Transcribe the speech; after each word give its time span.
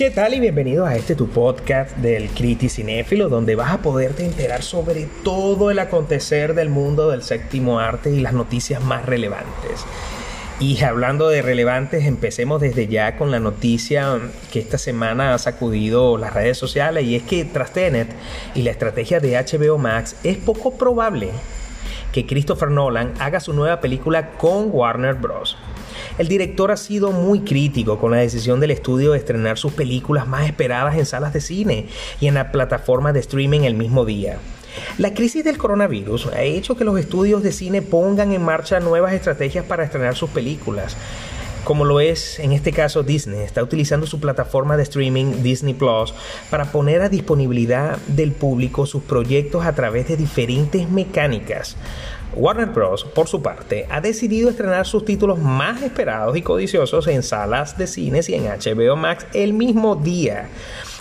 ¿Qué 0.00 0.10
tal 0.10 0.32
y 0.32 0.40
bienvenidos 0.40 0.88
a 0.88 0.96
este 0.96 1.14
tu 1.14 1.28
podcast 1.28 1.94
del 1.98 2.30
Criti 2.30 2.70
Cinéfilo, 2.70 3.28
donde 3.28 3.54
vas 3.54 3.70
a 3.70 3.82
poderte 3.82 4.24
enterar 4.24 4.62
sobre 4.62 5.06
todo 5.22 5.70
el 5.70 5.78
acontecer 5.78 6.54
del 6.54 6.70
mundo 6.70 7.10
del 7.10 7.22
séptimo 7.22 7.80
arte 7.80 8.10
y 8.10 8.20
las 8.20 8.32
noticias 8.32 8.82
más 8.82 9.04
relevantes. 9.04 9.84
Y 10.58 10.82
hablando 10.82 11.28
de 11.28 11.42
relevantes, 11.42 12.06
empecemos 12.06 12.62
desde 12.62 12.86
ya 12.86 13.18
con 13.18 13.30
la 13.30 13.40
noticia 13.40 14.18
que 14.50 14.60
esta 14.60 14.78
semana 14.78 15.34
ha 15.34 15.38
sacudido 15.38 16.16
las 16.16 16.32
redes 16.32 16.56
sociales 16.56 17.04
y 17.04 17.16
es 17.16 17.22
que 17.24 17.44
tras 17.44 17.74
Tenet 17.74 18.08
y 18.54 18.62
la 18.62 18.70
estrategia 18.70 19.20
de 19.20 19.36
HBO 19.36 19.76
Max 19.76 20.16
es 20.24 20.38
poco 20.38 20.78
probable 20.78 21.28
que 22.10 22.24
Christopher 22.24 22.70
Nolan 22.70 23.12
haga 23.18 23.38
su 23.38 23.52
nueva 23.52 23.80
película 23.80 24.30
con 24.30 24.70
Warner 24.70 25.16
Bros. 25.16 25.58
El 26.18 26.28
director 26.28 26.70
ha 26.70 26.76
sido 26.76 27.12
muy 27.12 27.40
crítico 27.40 27.98
con 27.98 28.10
la 28.10 28.18
decisión 28.18 28.60
del 28.60 28.70
estudio 28.70 29.12
de 29.12 29.18
estrenar 29.18 29.58
sus 29.58 29.72
películas 29.72 30.26
más 30.26 30.46
esperadas 30.46 30.96
en 30.96 31.06
salas 31.06 31.32
de 31.32 31.40
cine 31.40 31.86
y 32.20 32.26
en 32.26 32.34
la 32.34 32.52
plataforma 32.52 33.12
de 33.12 33.20
streaming 33.20 33.60
el 33.60 33.74
mismo 33.74 34.04
día. 34.04 34.38
La 34.98 35.14
crisis 35.14 35.44
del 35.44 35.58
coronavirus 35.58 36.28
ha 36.28 36.42
hecho 36.42 36.76
que 36.76 36.84
los 36.84 36.98
estudios 36.98 37.42
de 37.42 37.52
cine 37.52 37.82
pongan 37.82 38.32
en 38.32 38.42
marcha 38.42 38.80
nuevas 38.80 39.12
estrategias 39.12 39.64
para 39.64 39.84
estrenar 39.84 40.16
sus 40.16 40.30
películas. 40.30 40.96
Como 41.64 41.84
lo 41.84 42.00
es 42.00 42.38
en 42.38 42.52
este 42.52 42.72
caso 42.72 43.02
Disney, 43.02 43.40
está 43.40 43.62
utilizando 43.62 44.06
su 44.06 44.18
plataforma 44.18 44.76
de 44.76 44.82
streaming 44.82 45.42
Disney 45.42 45.74
Plus 45.74 46.14
para 46.48 46.72
poner 46.72 47.02
a 47.02 47.08
disponibilidad 47.08 47.98
del 48.08 48.32
público 48.32 48.86
sus 48.86 49.02
proyectos 49.02 49.64
a 49.66 49.74
través 49.74 50.08
de 50.08 50.16
diferentes 50.16 50.88
mecánicas. 50.88 51.76
Warner 52.34 52.66
Bros., 52.66 53.04
por 53.04 53.28
su 53.28 53.42
parte, 53.42 53.86
ha 53.90 54.00
decidido 54.00 54.50
estrenar 54.50 54.86
sus 54.86 55.04
títulos 55.04 55.38
más 55.38 55.82
esperados 55.82 56.36
y 56.36 56.42
codiciosos 56.42 57.06
en 57.08 57.22
salas 57.22 57.76
de 57.76 57.86
cines 57.86 58.28
y 58.28 58.34
en 58.34 58.44
HBO 58.44 58.96
Max 58.96 59.26
el 59.34 59.52
mismo 59.52 59.96
día. 59.96 60.48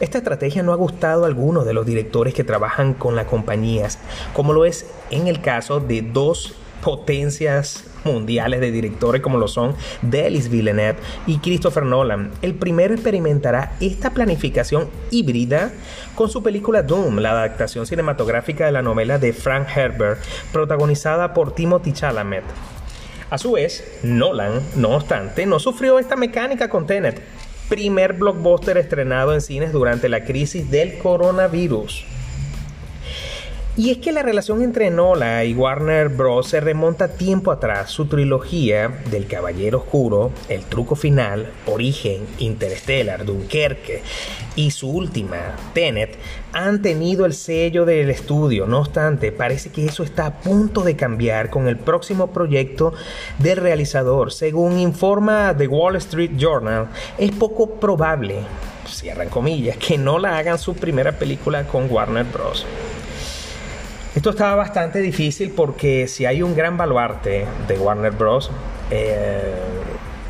Esta 0.00 0.18
estrategia 0.18 0.62
no 0.62 0.72
ha 0.72 0.76
gustado 0.76 1.24
a 1.24 1.26
algunos 1.26 1.64
de 1.64 1.72
los 1.72 1.86
directores 1.86 2.34
que 2.34 2.44
trabajan 2.44 2.94
con 2.94 3.16
las 3.16 3.26
compañías, 3.26 3.98
como 4.34 4.52
lo 4.52 4.64
es 4.64 4.86
en 5.10 5.26
el 5.26 5.40
caso 5.40 5.80
de 5.80 6.02
dos 6.02 6.54
potencias 6.82 7.84
mundiales 8.04 8.60
de 8.60 8.70
directores 8.70 9.22
como 9.22 9.38
lo 9.38 9.48
son 9.48 9.74
Delis 10.02 10.48
Villeneuve 10.48 10.98
y 11.26 11.38
Christopher 11.38 11.84
Nolan. 11.84 12.30
El 12.42 12.54
primero 12.54 12.94
experimentará 12.94 13.72
esta 13.80 14.10
planificación 14.10 14.88
híbrida 15.10 15.72
con 16.14 16.28
su 16.30 16.42
película 16.42 16.82
Doom, 16.82 17.18
la 17.18 17.32
adaptación 17.32 17.86
cinematográfica 17.86 18.66
de 18.66 18.72
la 18.72 18.82
novela 18.82 19.18
de 19.18 19.32
Frank 19.32 19.68
Herbert, 19.74 20.20
protagonizada 20.52 21.34
por 21.34 21.54
Timothy 21.54 21.92
Chalamet. 21.92 22.44
A 23.30 23.38
su 23.38 23.52
vez, 23.52 23.98
Nolan, 24.02 24.60
no 24.76 24.90
obstante, 24.90 25.46
no 25.46 25.58
sufrió 25.58 25.98
esta 25.98 26.14
mecánica 26.14 26.68
con 26.68 26.86
Tenet, 26.86 27.20
primer 27.68 28.12
blockbuster 28.12 28.76
estrenado 28.76 29.34
en 29.34 29.40
cines 29.40 29.72
durante 29.72 30.08
la 30.08 30.24
crisis 30.24 30.70
del 30.70 30.98
coronavirus. 30.98 32.04
Y 33.76 33.90
es 33.90 33.98
que 33.98 34.12
la 34.12 34.22
relación 34.22 34.62
entre 34.62 34.88
Nola 34.92 35.44
y 35.44 35.52
Warner 35.52 36.08
Bros. 36.08 36.46
se 36.46 36.60
remonta 36.60 37.08
tiempo 37.08 37.50
atrás. 37.50 37.90
Su 37.90 38.06
trilogía 38.06 39.00
del 39.10 39.26
Caballero 39.26 39.78
Oscuro, 39.78 40.30
El 40.48 40.62
Truco 40.62 40.94
Final, 40.94 41.50
Origen, 41.66 42.24
Interstellar, 42.38 43.24
Dunkerque 43.24 44.02
y 44.54 44.70
su 44.70 44.88
última, 44.88 45.56
Tenet, 45.72 46.16
han 46.52 46.82
tenido 46.82 47.26
el 47.26 47.34
sello 47.34 47.84
del 47.84 48.10
estudio. 48.10 48.68
No 48.68 48.78
obstante, 48.78 49.32
parece 49.32 49.70
que 49.70 49.86
eso 49.86 50.04
está 50.04 50.26
a 50.26 50.40
punto 50.40 50.82
de 50.82 50.94
cambiar 50.94 51.50
con 51.50 51.66
el 51.66 51.76
próximo 51.76 52.28
proyecto 52.28 52.94
del 53.40 53.56
realizador. 53.56 54.32
Según 54.32 54.78
informa 54.78 55.52
The 55.56 55.66
Wall 55.66 55.96
Street 55.96 56.36
Journal, 56.36 56.90
es 57.18 57.32
poco 57.32 57.80
probable, 57.80 58.36
cierran 58.86 59.30
comillas, 59.30 59.76
que 59.78 59.98
no 59.98 60.20
la 60.20 60.38
hagan 60.38 60.60
su 60.60 60.74
primera 60.74 61.18
película 61.18 61.66
con 61.66 61.90
Warner 61.90 62.26
Bros. 62.26 62.64
Esto 64.14 64.30
estaba 64.30 64.54
bastante 64.54 65.00
difícil 65.00 65.50
porque 65.50 66.06
si 66.06 66.24
hay 66.24 66.42
un 66.42 66.54
gran 66.54 66.76
baluarte 66.76 67.46
de 67.66 67.78
Warner 67.78 68.12
Bros. 68.12 68.50
Eh, 68.90 69.54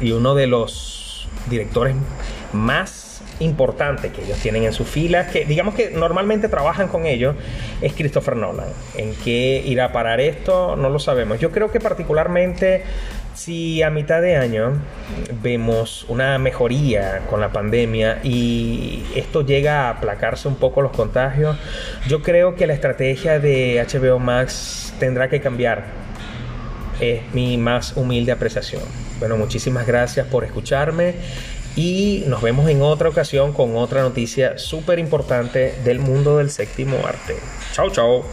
y 0.00 0.12
uno 0.12 0.34
de 0.34 0.46
los 0.46 1.28
directores 1.48 1.94
más 2.52 3.22
importantes 3.40 4.12
que 4.12 4.22
ellos 4.22 4.38
tienen 4.38 4.64
en 4.64 4.72
su 4.72 4.84
fila, 4.84 5.28
que 5.28 5.44
digamos 5.44 5.74
que 5.74 5.90
normalmente 5.90 6.48
trabajan 6.48 6.88
con 6.88 7.06
ellos, 7.06 7.36
es 7.80 7.92
Christopher 7.94 8.36
Nolan. 8.36 8.68
¿En 8.96 9.14
qué 9.16 9.62
irá 9.64 9.86
a 9.86 9.92
parar 9.92 10.20
esto? 10.20 10.76
No 10.76 10.88
lo 10.88 10.98
sabemos. 10.98 11.40
Yo 11.40 11.50
creo 11.50 11.70
que 11.70 11.80
particularmente 11.80 12.84
si 13.34 13.82
a 13.82 13.90
mitad 13.90 14.22
de 14.22 14.36
año 14.36 14.80
vemos 15.42 16.06
una 16.08 16.38
mejoría 16.38 17.22
con 17.28 17.40
la 17.40 17.52
pandemia 17.52 18.20
y 18.22 19.04
esto 19.14 19.44
llega 19.44 19.86
a 19.86 19.90
aplacarse 19.90 20.48
un 20.48 20.56
poco 20.56 20.82
los 20.82 20.92
contagios, 20.92 21.56
yo 22.08 22.22
creo 22.22 22.54
que 22.54 22.66
la 22.66 22.74
estrategia 22.74 23.38
de 23.38 23.84
HBO 23.86 24.18
Max 24.18 24.94
tendrá 24.98 25.28
que 25.28 25.40
cambiar. 25.40 25.84
Es 27.00 27.22
mi 27.34 27.58
más 27.58 27.96
humilde 27.96 28.30
apreciación. 28.30 28.82
Bueno, 29.18 29.36
muchísimas 29.36 29.86
gracias 29.86 30.26
por 30.28 30.44
escucharme 30.44 31.14
y 31.76 32.22
nos 32.28 32.40
vemos 32.40 32.68
en 32.68 32.82
otra 32.82 33.08
ocasión 33.08 33.52
con 33.52 33.76
otra 33.76 34.02
noticia 34.02 34.58
súper 34.58 35.00
importante 35.00 35.74
del 35.84 35.98
mundo 35.98 36.38
del 36.38 36.50
séptimo 36.50 36.98
arte. 37.04 37.36
Chao, 37.72 37.90
chao. 37.90 38.24